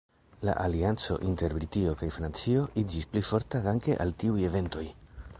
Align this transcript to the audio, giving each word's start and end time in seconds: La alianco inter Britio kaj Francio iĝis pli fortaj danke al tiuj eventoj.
La 0.47 0.53
alianco 0.61 1.17
inter 1.31 1.53
Britio 1.57 1.91
kaj 1.99 2.09
Francio 2.15 2.63
iĝis 2.83 3.05
pli 3.11 3.23
fortaj 3.27 3.61
danke 3.67 3.99
al 4.07 4.15
tiuj 4.25 4.47
eventoj. 4.49 4.87